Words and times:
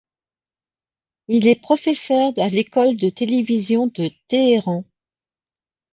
Il 1.27 1.45
est 1.45 1.53
professeur 1.61 2.33
à 2.39 2.49
l'école 2.49 2.97
de 2.97 3.11
télévision 3.11 3.85
de 3.85 4.09
Téhéran. 4.27 4.83